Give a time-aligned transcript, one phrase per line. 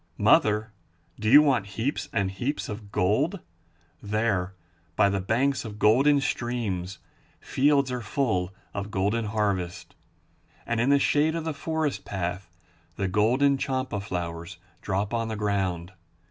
[0.17, 0.71] Mother,
[1.19, 3.39] do you want heaps and heaps of gold?
[4.01, 4.55] There,
[4.95, 6.97] by the banks of golden streams,
[7.39, 9.93] fields are full of golden harvest.
[10.65, 12.49] And in the shade of the forest path
[12.95, 15.93] the golden champa flowers drop on the ground.